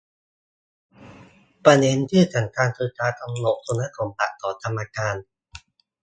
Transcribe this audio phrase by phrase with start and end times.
[1.65, 5.15] ประเด็นที่สำคัญคือ การกำหนดคุณสมบัติของกรรมการ